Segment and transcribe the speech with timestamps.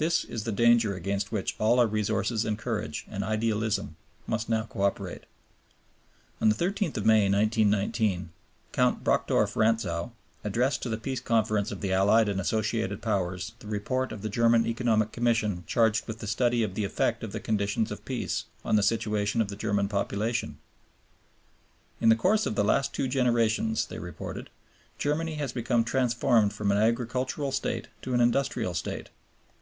[0.00, 4.62] This is the danger against which all our resources and courage and idealism must now
[4.62, 5.24] co operate.
[6.40, 8.30] On the 13th May, 1919,
[8.72, 10.12] Count Brockdorff Rantzau
[10.42, 14.30] addressed to the Peace Conference of the Allied and Associated Powers the Report of the
[14.30, 18.46] German Economic Commission charged with the study of the effect of the conditions of Peace
[18.64, 20.56] on the situation of the German population.
[22.00, 24.48] "In the course of the last two generations," they reported,
[24.98, 29.10] "Germany has become transformed from an agricultural State to an industrial State.